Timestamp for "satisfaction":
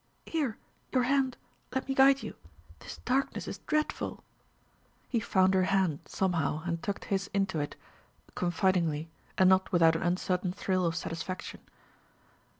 10.95-11.59